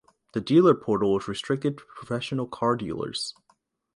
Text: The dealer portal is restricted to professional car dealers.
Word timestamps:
The 0.33 0.41
dealer 0.41 0.73
portal 0.73 1.19
is 1.19 1.27
restricted 1.27 1.77
to 1.77 1.83
professional 1.85 2.47
car 2.47 2.75
dealers. 2.75 3.35